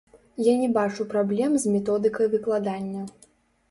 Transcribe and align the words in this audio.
Я 0.47 0.55
не 0.61 0.69
бачу 0.77 1.07
праблем 1.13 1.51
з 1.61 1.77
методыкай 1.77 2.35
выкладання. 2.37 3.09